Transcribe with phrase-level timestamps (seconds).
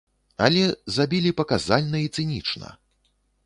[0.45, 0.63] Але
[0.95, 2.67] забілі паказальна і цынічна.